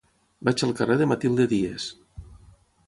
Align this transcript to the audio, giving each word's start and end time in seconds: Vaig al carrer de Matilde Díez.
Vaig 0.49 0.63
al 0.67 0.73
carrer 0.79 0.97
de 1.01 1.09
Matilde 1.11 1.47
Díez. 1.53 1.87